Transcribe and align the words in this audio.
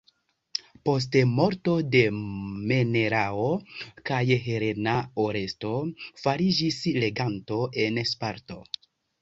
Post 0.87 1.17
morto 1.33 1.75
de 1.95 1.99
Menelao 2.71 3.45
kaj 4.11 4.23
Helena 4.47 4.97
Oresto 5.27 5.75
fariĝis 6.25 6.83
reganto 7.05 7.61
en 7.87 8.05
Sparto. 8.15 8.63